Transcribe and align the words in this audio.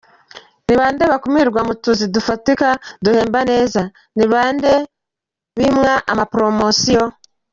–Ni 0.67 0.73
bande 0.79 1.03
bakumirwa 1.11 1.61
mu 1.67 1.73
tuzi 1.83 2.05
dufatika, 2.15 2.67
duhemba 3.03 3.39
neza, 3.51 3.81
ni 4.17 4.25
bande 4.33 4.71
bimwa 5.57 5.93
amapromotions? 6.11 7.13